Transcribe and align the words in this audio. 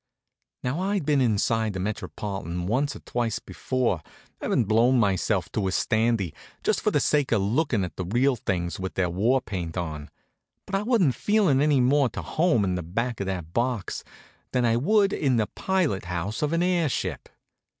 Now 0.63 0.79
I'd 0.79 1.05
been 1.05 1.21
inside 1.21 1.73
the 1.73 1.79
Metropolitan 1.79 2.65
once 2.65 2.95
or 2.95 3.01
twice 3.01 3.37
before, 3.37 4.01
havin' 4.41 4.63
blown 4.63 4.99
myself 4.99 5.51
to 5.51 5.67
a 5.67 5.71
standee 5.71 6.33
just 6.63 6.81
for 6.81 6.89
the 6.89 6.99
sake 6.99 7.31
of 7.31 7.43
lookin' 7.43 7.83
at 7.83 7.97
the 7.97 8.05
real 8.05 8.35
things 8.35 8.79
with 8.79 8.95
their 8.95 9.11
war 9.11 9.41
paint 9.41 9.77
on, 9.77 10.09
but 10.65 10.73
I 10.73 10.81
wasn't 10.81 11.13
feelin' 11.13 11.61
any 11.61 11.81
more 11.81 12.09
to 12.09 12.23
home 12.23 12.63
in 12.63 12.73
the 12.73 12.81
back 12.81 13.19
of 13.19 13.27
that 13.27 13.53
box 13.53 14.03
than 14.53 14.65
I 14.65 14.75
would 14.75 15.13
in 15.13 15.35
the 15.37 15.45
pilot 15.45 16.05
house 16.05 16.41
of 16.41 16.51
an 16.51 16.63
air 16.63 16.89
ship. 16.89 17.29